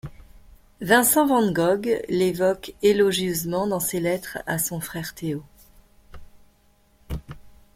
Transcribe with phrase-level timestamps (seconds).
[0.81, 5.43] Vincent van Gogh l’évoque élogieusement dans ses lettres à son frère Théo.